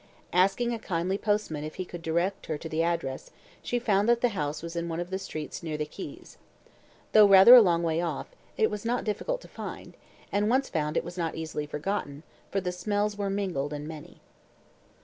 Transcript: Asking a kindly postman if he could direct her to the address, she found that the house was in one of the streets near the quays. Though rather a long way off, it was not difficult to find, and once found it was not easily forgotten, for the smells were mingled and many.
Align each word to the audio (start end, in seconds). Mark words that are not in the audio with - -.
Asking 0.33 0.73
a 0.73 0.79
kindly 0.79 1.19
postman 1.19 1.63
if 1.63 1.75
he 1.75 1.85
could 1.85 2.01
direct 2.01 2.47
her 2.47 2.57
to 2.57 2.67
the 2.67 2.81
address, 2.81 3.29
she 3.61 3.77
found 3.77 4.09
that 4.09 4.21
the 4.21 4.29
house 4.29 4.63
was 4.63 4.75
in 4.75 4.89
one 4.89 4.99
of 4.99 5.11
the 5.11 5.19
streets 5.19 5.61
near 5.61 5.77
the 5.77 5.85
quays. 5.85 6.39
Though 7.11 7.27
rather 7.27 7.53
a 7.53 7.61
long 7.61 7.83
way 7.83 8.01
off, 8.01 8.29
it 8.57 8.71
was 8.71 8.83
not 8.83 9.03
difficult 9.03 9.41
to 9.41 9.47
find, 9.47 9.95
and 10.31 10.49
once 10.49 10.69
found 10.69 10.97
it 10.97 11.03
was 11.03 11.19
not 11.19 11.35
easily 11.35 11.67
forgotten, 11.67 12.23
for 12.49 12.59
the 12.59 12.71
smells 12.71 13.15
were 13.15 13.29
mingled 13.29 13.73
and 13.73 13.87
many. 13.87 14.21